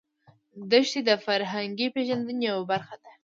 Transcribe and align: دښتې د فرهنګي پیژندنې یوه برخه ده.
دښتې 0.71 1.01
د 1.09 1.09
فرهنګي 1.25 1.87
پیژندنې 1.95 2.43
یوه 2.51 2.63
برخه 2.71 2.95
ده. 3.03 3.11